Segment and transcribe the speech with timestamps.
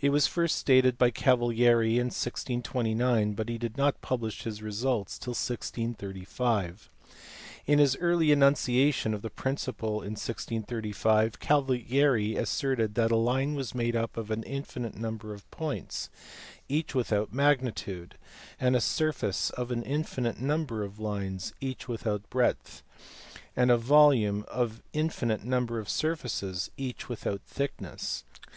[0.00, 5.16] It was first stated by Cavalieri in 1629, but he did not publish his results
[5.16, 6.90] till 1635.
[7.66, 13.72] In his early enunciation of the principle in 1635 Cavalieri asserted that a line was
[13.72, 16.10] made up of an infinite number of points
[16.68, 18.16] (each without magnitude),
[18.60, 22.82] a surface of an infinite number of lines (each without breadth),
[23.54, 28.24] and a volume of an infinite number of surfaces (each without thick ness).